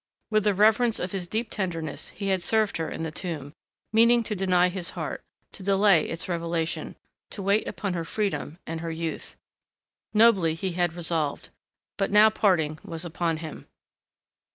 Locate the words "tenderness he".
1.51-2.29